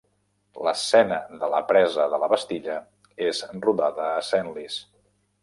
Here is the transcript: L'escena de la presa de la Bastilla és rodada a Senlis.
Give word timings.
L'escena 0.67 1.19
de 1.43 1.49
la 1.55 1.59
presa 1.71 2.07
de 2.15 2.19
la 2.23 2.31
Bastilla 2.33 2.79
és 3.27 3.45
rodada 3.67 4.09
a 4.17 4.27
Senlis. 4.33 4.81